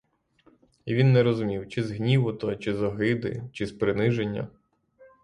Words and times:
І 0.85 0.93
він 0.95 1.11
не 1.11 1.23
розумів, 1.23 1.67
чи 1.69 1.83
з 1.83 1.91
гніву 1.91 2.33
то, 2.33 2.55
чи 2.55 2.73
з 2.75 2.81
огиди, 2.83 3.43
чи 3.53 3.65
з 3.65 3.71
приниження. 3.71 4.47